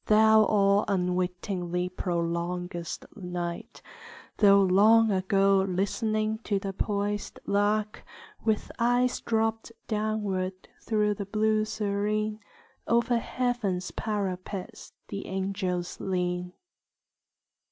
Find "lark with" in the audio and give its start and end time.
7.45-8.71